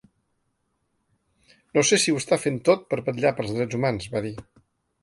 No 1.79 1.83
sé 1.91 2.01
si 2.05 2.17
ho 2.17 2.25
està 2.25 2.43
fent 2.47 2.59
tot 2.71 2.89
per 2.95 3.01
vetllar 3.11 3.37
pels 3.43 3.57
drets 3.61 3.81
humans, 3.83 4.11
va 4.17 4.29
dir. 4.31 4.39